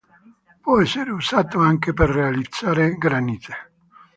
Può 0.61 0.81
essere 0.81 1.11
usato 1.11 1.59
anche 1.59 1.93
per 1.93 2.09
realizzare 2.09 2.95
granite. 2.97 3.71